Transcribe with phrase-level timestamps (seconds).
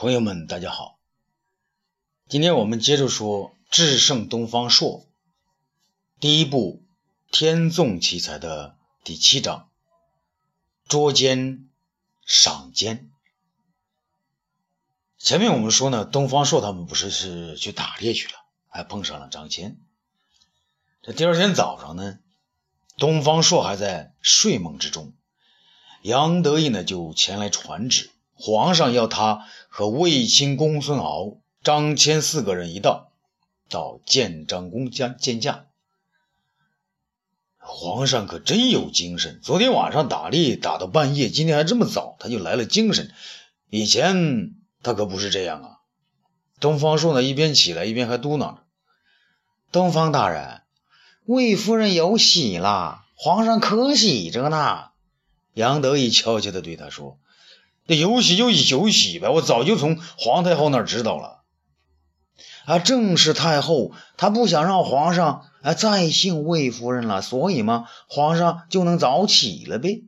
[0.00, 0.96] 朋友们，大家好。
[2.28, 5.00] 今天我们接着说《智胜东方朔》
[6.20, 6.84] 第一部
[7.36, 9.68] 《天纵奇才》的第七章
[10.86, 11.68] “捉奸
[12.24, 13.10] 赏奸”。
[15.18, 18.34] 前面我们说呢，东方朔他们不是是去打猎去了，
[18.68, 19.78] 还碰上了张骞。
[21.02, 22.20] 这第二天早上呢，
[22.98, 25.12] 东方朔还在睡梦之中，
[26.02, 28.12] 杨得意呢就前来传旨。
[28.40, 33.10] 皇上要他和卫青公孙敖、张骞四个人一道
[33.68, 35.66] 到建章宫家见驾。
[37.58, 43.10] 皇上可真有精神，昨天晚上打猎打到半夜，今天还这么早，他就来了精神。
[43.68, 45.78] 以前他可不是这样啊。
[46.60, 48.62] 东方朔呢，一边起来一边还嘟囔着
[49.70, 50.62] ：“东方大人，
[51.24, 54.84] 魏夫人有喜了，皇上可喜着呢。”
[55.54, 57.18] 杨得意悄悄地对他说。
[57.88, 61.42] 这有喜就一有喜呗，我早就从皇太后那儿知道了。
[62.66, 70.04] 啊，正是太后，她不想让皇上啊再姓魏夫人了，所以嘛，皇上就能早起了呗。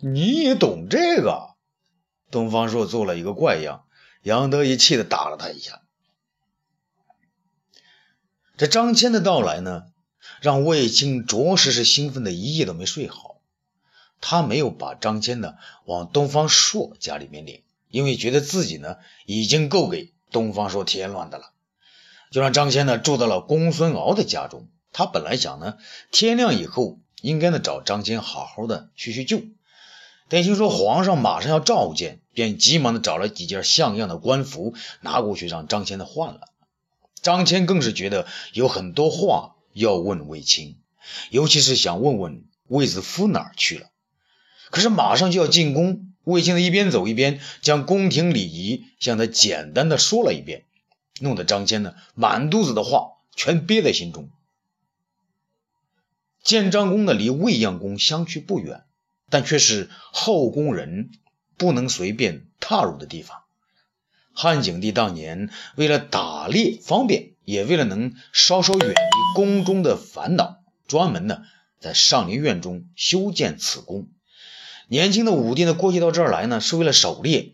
[0.00, 1.54] 你也懂这个？
[2.30, 3.84] 东方朔做了一个怪样，
[4.22, 5.82] 杨德一气的打了他一下。
[8.56, 9.84] 这张骞的到来呢，
[10.40, 13.37] 让卫青着实是兴奋的一夜都没睡好。
[14.20, 21.52] 他没有把张骞呢往东方朔家里面领，因为觉得自己呢已经够给东方朔添乱的了，
[22.30, 24.68] 就让张骞呢住到了公孙敖的家中。
[24.92, 25.76] 他本来想呢
[26.10, 29.42] 天亮以后应该呢找张骞好好的叙叙旧，
[30.28, 36.40] 但听说皇上马上要召见，便急忙的找了几件像样的官服拿过去让张骞的换了。
[37.20, 40.78] 张骞更是觉得有很多话要问卫青，
[41.30, 43.88] 尤其是想问问卫子夫哪儿去了。
[44.70, 50.64] 可是马上就要进宫，卫青的一边走一边将宫廷礼仪向他简单的说了一遍，
[51.20, 54.28] 弄得张骞呢满肚子的话全憋在心中。
[56.42, 58.84] 建章宫呢离未央宫相去不远，
[59.28, 61.10] 但却是后宫人
[61.56, 63.38] 不能随便踏入的地方。
[64.32, 68.94] 汉景帝当年为了打猎方便，也为了能稍稍远离
[69.34, 71.42] 宫中的烦恼，专门呢
[71.80, 74.08] 在上林苑中修建此宫。
[74.88, 77.52] 年轻的武帝呢，过去到这儿来呢，是为了狩猎。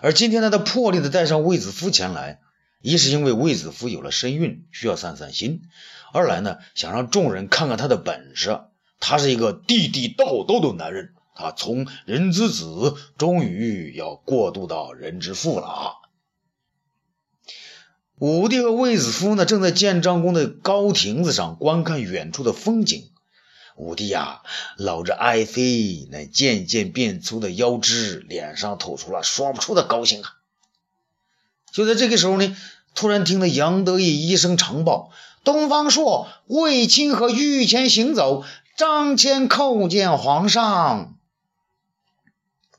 [0.00, 2.40] 而今天呢，他破例的带上卫子夫前来，
[2.82, 5.62] 一是因为卫子夫有了身孕，需要散散心；
[6.12, 8.60] 二来呢，想让众人看看他的本事。
[9.00, 15.92] 他是一个地地道道的男人，他从人之子，终于要过渡到人之父了啊！
[18.18, 23.10] 武帝和卫子夫呢，正在建章宫的高亭子上观看远处的风景。
[23.78, 24.42] 武帝呀，
[24.76, 30.34] 搂着爱妃那渐渐变粗的腰肢，脸上吐出了说不出的高兴啊！
[31.70, 32.56] 就在这个时候呢，
[32.96, 35.12] 突然听到杨得意一声长报
[35.44, 38.44] ：“东方朔、卫青和御前行走，
[38.76, 41.16] 张骞叩见皇上。”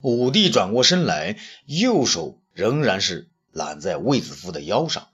[0.03, 5.07] 武帝转过身来，右手仍然是揽在卫子夫的腰上，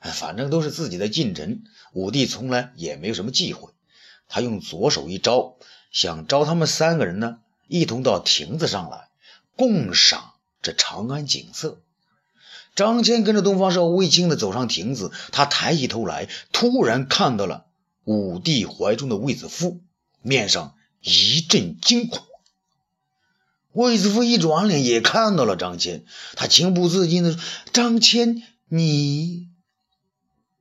[0.00, 3.72] 反正都是自己的近臣，武帝从来也没有什么忌讳。
[4.34, 5.54] 他用左手一招，
[5.92, 9.06] 想招他们三个人呢，一同到亭子上来
[9.54, 11.78] 共赏这长安景色。
[12.74, 17.66] 张骞跟着东方朔、卫青的走上亭子，他抬起头来，突然看到了
[18.02, 19.80] 武帝怀中的卫子夫，
[20.20, 22.20] 面上一阵惊恐。
[23.70, 26.02] 卫子夫一转脸，也看到了张骞，
[26.34, 27.38] 他情不自禁的
[27.72, 29.46] ：“张骞，你……”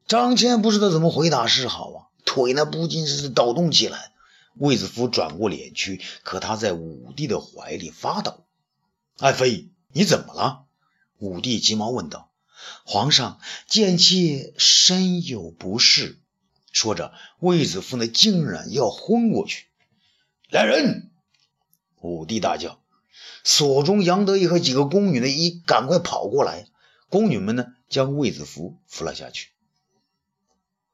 [0.06, 2.13] 张骞不知道怎么回答是好啊。
[2.26, 4.12] 腿呢不禁是抖动起来，
[4.56, 8.46] 卫子夫转过脸去，可他在武帝的怀里发抖。
[9.18, 10.66] 爱妃，你怎么了？
[11.20, 12.32] 武帝急忙问道。
[12.86, 16.20] 皇上，贱妾身有不适。
[16.72, 19.68] 说着，卫子夫呢竟然要昏过去。
[20.50, 21.12] 来人！
[22.02, 22.80] 武帝大叫。
[23.44, 26.68] 所中杨得意和几个宫女呢一赶快跑过来，
[27.10, 29.53] 宫女们呢将卫子夫扶了下去。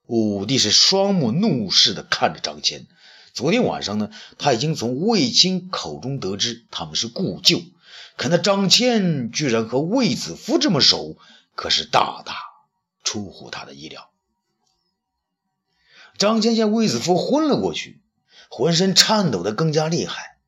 [0.09, 2.87] 武帝是双目怒视的看着张骞。
[3.31, 4.09] 昨天晚上呢，
[4.39, 7.61] 他已经从卫青口中得知他们是故旧，
[8.17, 11.15] 可那张骞居然和卫子夫这么熟，
[11.53, 12.33] 可是大大
[13.03, 14.09] 出乎他的意料。
[16.17, 18.01] 张骞见卫子夫昏了过去，
[18.49, 20.39] 浑身颤抖的更加厉害。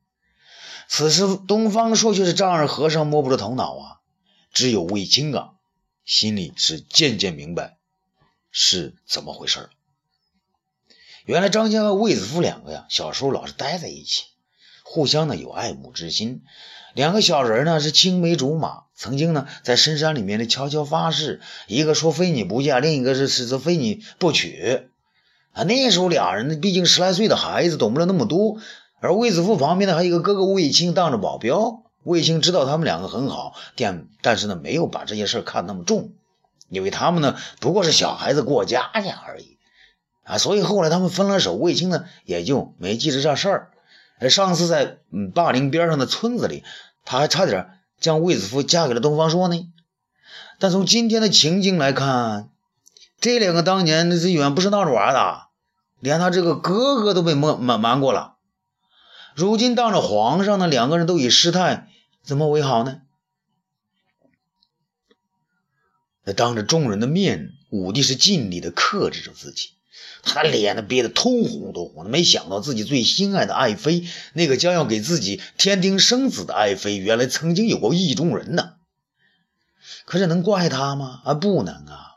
[0.88, 4.00] 此时东方朔却是丈二和尚摸不着头脑啊，
[4.52, 5.50] 只有卫青啊，
[6.04, 7.78] 心里是渐渐明白。
[8.52, 9.70] 是怎么回事
[11.24, 14.24] 原来张骞和卫子夫两个呀，小时候老是待在一起。
[14.84, 16.42] 互相呢有爱慕之心。
[16.94, 24.88] 两个小人呢是青梅竹马，曾经呢在深山里面的悄悄发誓，一个说非你不嫁，另一个是是则非你不娶。
[25.52, 28.58] 啊，那时候俩人呢毕竟十来岁的孩子，懂不了那么多。
[29.00, 31.82] 而卫子夫旁边呢还有一个哥哥卫青当着保镖。
[32.02, 36.12] 卫青知道他们两个很好，但但是呢没有把这些事看那么重，
[36.72, 39.58] 因为他们呢不过是小孩子过家家而已。
[40.24, 43.70] 啊，所以后来他们分了手，卫青呢也就没记着这事儿。
[44.30, 46.64] 上次在嗯霸陵边上的村子里，
[47.04, 49.68] 他还差点将卫子夫嫁给了东方朔呢。
[50.58, 52.48] 但从今天的情景来看，
[53.20, 55.48] 这两个当年那是远不是闹着玩的，
[55.98, 58.36] 连他这个哥哥都被瞒瞒瞒过了。
[59.34, 61.88] 如今当着皇上呢，两个人都已失态，
[62.22, 63.00] 怎么为好呢？
[66.24, 69.70] 那当着众人的面，武帝是尽力的克制着自己。
[70.22, 78.74] 他的脸呢憋得通红通红的，没想到自己最心爱的爱妃，那个将要给自己添丁生子的爱妃，原来曾经有过意中人呢。
[80.04, 81.22] 可是能怪他吗？
[81.24, 82.08] 啊，不能啊！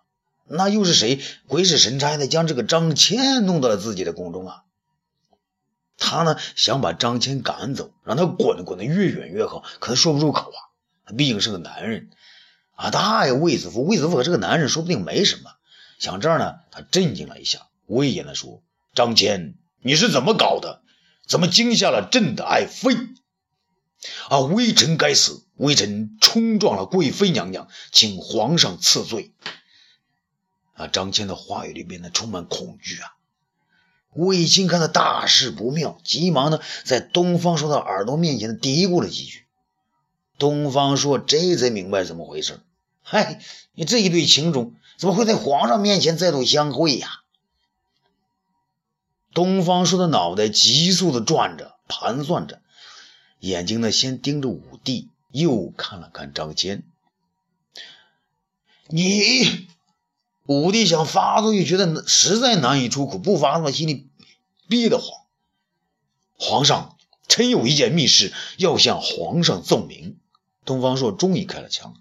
[0.48, 4.62] 那又是谁鬼使神差的将这个张骞弄到了自己的宫中啊？
[5.98, 10.60] 他呢想把张骞赶走，让他滚滚得越远越好，可他说不出口啊。
[11.06, 12.12] 他毕竟是个男人
[12.76, 15.52] 啊，他爱卫子夫，卫子夫和这个男人，说不定没什么。
[15.98, 17.68] 想这儿呢，他震惊了一下。
[17.88, 18.64] 威严地说
[18.94, 20.82] ：“张骞，你是怎么搞的？
[21.28, 22.96] 怎么惊吓了朕的爱妃？
[24.30, 29.34] 啊，微臣该死，微臣冲撞了贵妃娘娘，请皇上赐罪。”
[30.74, 33.14] 啊，张骞的话语里边呢充满恐惧啊。
[34.10, 39.45] 卫青看到大事不妙，急忙呢在东方朔的耳朵面前嘀咕了几句。
[40.38, 42.60] 东方朔这才明白怎么回事。
[43.02, 43.40] 嗨，
[43.74, 47.22] 你这一对情种怎么会在皇上面前再度相会呀？
[49.34, 52.62] 东方朔的脑袋急速的转着，盘算着，
[53.40, 56.84] 眼睛呢先盯着武帝，又看了看张骞。
[58.88, 59.68] 你，
[60.46, 64.10] 武帝想发作，又觉得实在难以出口，不发作心里
[64.68, 65.26] 憋得慌。
[66.38, 66.98] 皇上，
[67.28, 70.18] 臣有一件密事要向皇上奏明。
[70.66, 71.96] 东方朔终于开了枪。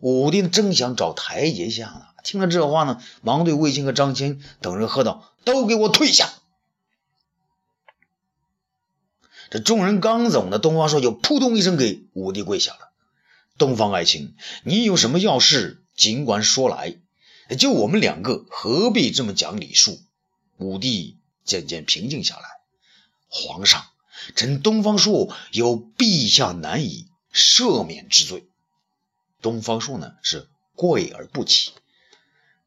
[0.00, 6.32] 武帝正想找台阶下呢，听了这话呢，忙对卫青和张骞等人喝道：“都给我退下！”
[9.50, 12.90] 这众人刚走呢，东方朔就扑通一声给武帝跪下了。
[13.56, 14.34] 东方爱卿，
[14.64, 16.96] 你有什么要事，尽管说来。
[17.58, 20.00] 就我们两个，何必这么讲礼数？
[20.56, 22.42] 武帝渐渐平静下来。
[23.28, 23.84] 皇上，
[24.34, 28.46] 臣东方朔有陛下难以赦免之罪。
[29.42, 31.72] 东方朔呢是跪而不起。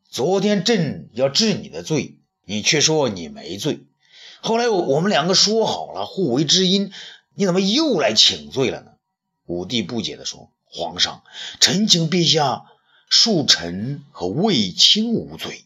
[0.10, 3.86] 昨天朕要治你的罪，你却说你没罪。
[4.42, 6.92] 后来我们两个说好了互为知音，
[7.34, 8.92] 你怎么又来请罪了呢？
[9.46, 11.24] 武帝不解地说：“皇上，
[11.60, 12.66] 臣请陛下
[13.10, 15.63] 恕臣和卫青无罪。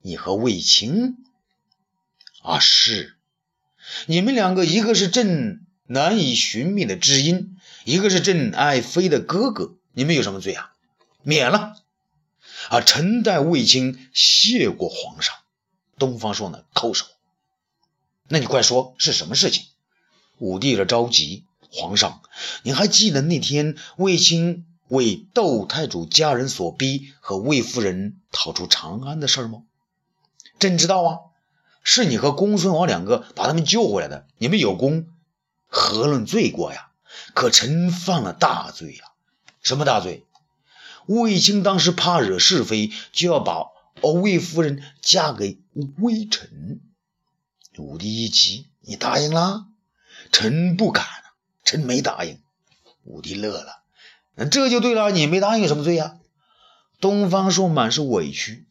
[0.00, 1.18] 你和卫青
[2.42, 3.16] 啊，是
[4.06, 7.53] 你们两个，一个是朕难以寻觅的知音，
[7.84, 10.72] 一个是朕爱妃的哥哥，你们有什么罪啊？
[11.22, 11.76] 免了
[12.68, 12.80] 啊！
[12.80, 15.34] 臣代卫青谢过皇上。”
[15.98, 17.06] 东方朔呢，叩首。
[18.28, 19.64] 那你快说是什么事情？
[20.38, 21.44] 武帝的着急。
[21.76, 22.22] 皇上，
[22.62, 29.64] 你还记得那天卫青为窦太主家人所逼，和魏夫人逃出长安的事吗？
[30.60, 31.18] 朕知道啊，
[31.82, 34.28] 是你和公孙王两个把他们救回来的。
[34.38, 35.08] 你们有功，
[35.66, 36.90] 何论罪过呀？
[37.34, 39.04] 可臣犯了大罪呀！
[39.62, 40.24] 什么大罪？
[41.06, 43.66] 卫青当时怕惹是非，就要把
[44.22, 45.58] 魏夫人嫁给
[45.98, 46.80] 微臣。
[47.76, 49.66] 武帝一急：“你答应了
[50.32, 51.04] ？”“臣不敢，
[51.64, 52.38] 臣没答应。”
[53.04, 53.82] 武帝乐了
[54.34, 56.16] ：“那这就对了，你没答应有什么罪呀？”
[57.00, 58.66] 东方朔满是委屈：“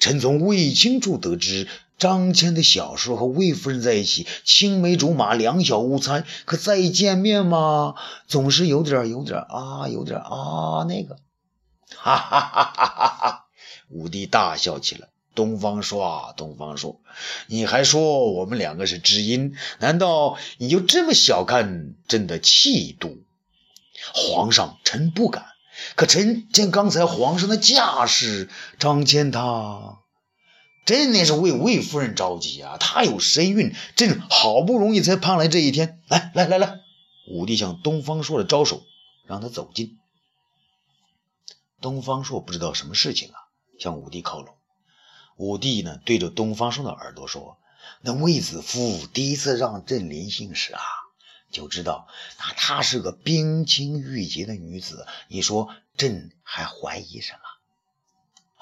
[0.00, 6.24] 臣从卫青处得知，张骞的小时候和魏夫人在一起，青梅竹马，两小无猜。
[6.44, 7.94] 可再一见面嘛，
[8.26, 11.16] 总是有点有点啊，有点啊那个。”
[11.96, 13.44] 哈哈哈哈哈哈！
[13.88, 15.08] 武帝大笑起来。
[15.34, 17.00] 东方朔啊，东方朔，
[17.46, 19.54] 你还说我们两个是知音？
[19.80, 23.18] 难道你就这么小看朕的气度？
[24.14, 25.44] 皇上，臣不敢。
[25.94, 28.48] 可臣见刚才皇上的架势，
[28.78, 29.98] 张骞他
[30.86, 32.78] 真的是为魏夫人着急啊！
[32.78, 36.00] 她有身孕，朕好不容易才盼来这一天。
[36.08, 36.80] 来来来来，
[37.28, 38.84] 武帝向东方朔的招手，
[39.26, 39.98] 让他走近。
[41.80, 43.34] 东方朔不知道什么事情啊，
[43.78, 44.54] 向武帝靠拢。
[45.36, 47.58] 武帝呢，对着东方朔的耳朵说
[48.00, 50.80] ：“那卫子夫第一次让朕临幸时啊，
[51.50, 52.06] 就知道
[52.38, 55.04] 那她是个冰清玉洁的女子。
[55.28, 57.40] 你说朕还怀疑什么？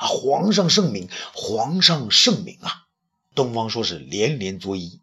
[0.06, 2.86] 皇上圣明，皇上圣明啊！
[3.34, 5.00] 东方朔是连连作揖。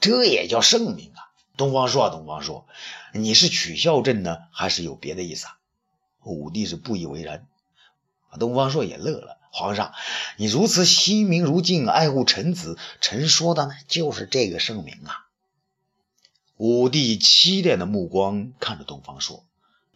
[0.00, 1.30] 这也叫圣明啊！
[1.56, 2.66] 东方朔啊，东方朔，
[3.14, 5.56] 你是取笑朕呢，还是有别的意思啊？
[6.24, 7.46] 武帝是不以为然。
[8.38, 9.38] 东方朔也乐了。
[9.50, 9.94] 皇上，
[10.36, 15.26] 你如此惜明如镜，爱护臣子，臣说的呢就是这个圣明啊。
[16.58, 19.44] 武帝凄恋的目光看着东方朔，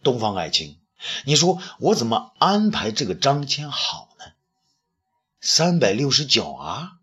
[0.01, 0.79] 东方爱卿，
[1.25, 4.25] 你说我怎么安排这个张骞好呢？
[5.41, 6.93] 三百六十九啊，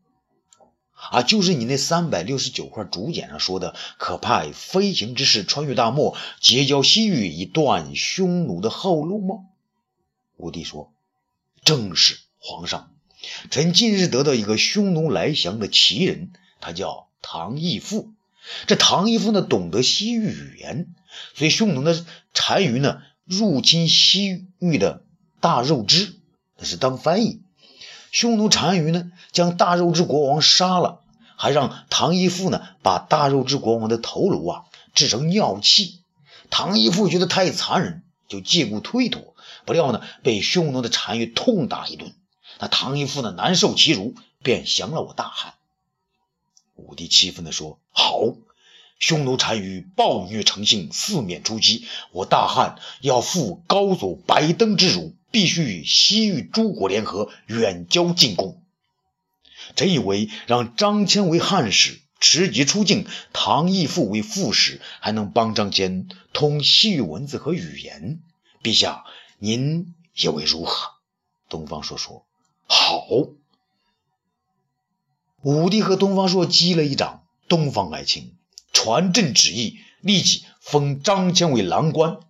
[0.95, 9.47] 啊，就是你那三百六十九块竹简上说的，可派飞行之士穿越大漠，结交西域，以断匈奴的后路吗？
[10.37, 10.92] 武帝说
[11.64, 12.90] ：“正是。”皇上，
[13.50, 18.14] 臣近日得到一个匈奴来降的奇人，他叫唐义父。
[18.66, 20.95] 这唐义父呢，懂得西域语言，
[21.35, 25.04] 所以匈奴的单于呢，入侵西域的
[25.40, 26.16] 大肉之，
[26.56, 27.40] 那是当翻译。
[28.10, 31.04] 匈奴单于呢，将大肉之国王杀了，
[31.37, 34.64] 还让唐义父呢，把大肉之国王的头颅啊，
[34.96, 36.00] 制成尿器。
[36.50, 42.12] 唐义父觉得太残忍，就借故推脱，不料呢，被匈奴的单于痛打一顿。
[42.58, 45.54] 那唐一父呢，难受其辱，便降了我大汉。
[46.75, 48.25] 武帝气愤地说：“好，
[49.00, 58.62] 匈奴单于暴虐成性，四面出击，我大汉要负高祖白登之辱，必须与西域诸国联合，远交近攻。
[59.75, 68.21] 臣以为让张骞为汉使，持节出境；唐义父为副使，还能帮张骞通西域文字和语言。
[68.62, 69.04] 陛下，
[69.38, 70.90] 您以为如何？”
[71.49, 72.26] 东方朔说。
[72.66, 73.07] 好，
[75.40, 77.25] 武帝和东方朔击了一掌。
[77.49, 78.37] 东方爱卿，
[78.72, 82.20] 传朕旨意，立即封张骞为郎官，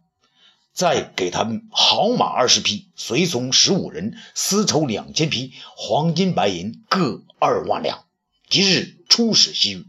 [0.72, 8.04] 再给他们好马二十匹，随从十五人，丝绸两千匹，黄金白银各二万两，
[8.48, 9.86] 即日出使西域。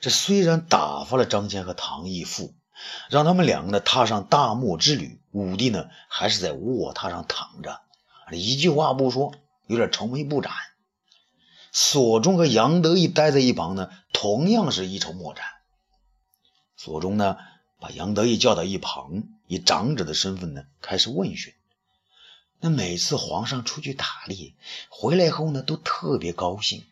[0.00, 2.54] 这虽然打发了张骞和唐义父。
[3.08, 7.80] 让他们两个呢踏上大漠之旅，武帝呢还是在卧榻上躺着，
[8.32, 9.32] 一句话不说，
[9.68, 10.52] 有点愁眉不展。
[11.76, 15.44] 索中和杨得意待在一旁呢，同样是一筹莫展。
[16.76, 17.36] 索中呢
[17.80, 21.52] 把杨得意叫到一旁，以长者的身份呢开始问询。
[22.60, 24.54] 那每次皇上出去打猎
[24.88, 26.84] 回来后呢，都特别高兴。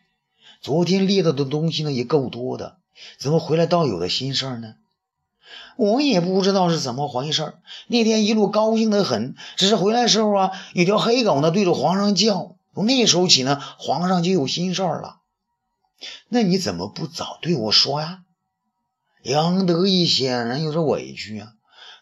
[0.59, 2.75] 昨天猎到的东西呢也够多的，
[3.17, 4.75] 怎么回来倒有的心事儿呢？
[5.77, 7.55] 我也不知道是怎么回事
[7.87, 12.57] 那天一路高兴的很，只是回来时候啊，有条黑狗呢对着皇上叫。
[12.73, 15.17] 从那时候起呢，皇上就有心事儿了。
[16.27, 18.19] 那你怎么不早对我说呀？
[19.23, 21.53] 杨得意显然有点委屈啊。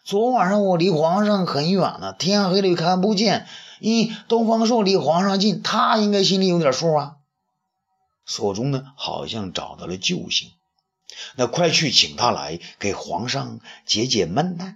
[0.04, 3.46] 昨晚上我离皇上很远呢，天黑了又看不见。
[3.80, 7.16] 咦，东方朔离皇上近，他应该心里有点数啊。
[8.24, 10.50] 所中呢，好像找到了救星。
[11.36, 14.74] 那快去请他来，给皇上解解闷呢。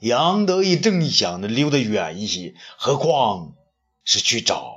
[0.00, 3.54] 杨得意正想着溜得远一些，何况
[4.04, 4.76] 是去找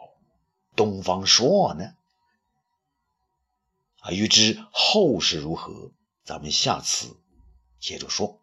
[0.81, 1.93] 东方朔呢？
[3.99, 5.91] 啊，欲知后事如何，
[6.23, 7.19] 咱们下次
[7.79, 8.40] 接着说。